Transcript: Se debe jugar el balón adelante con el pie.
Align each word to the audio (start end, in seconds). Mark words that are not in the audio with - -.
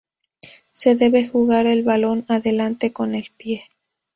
Se 0.71 0.95
debe 0.95 1.27
jugar 1.27 1.67
el 1.67 1.83
balón 1.83 2.25
adelante 2.27 2.91
con 2.91 3.13
el 3.13 3.27
pie. 3.37 3.69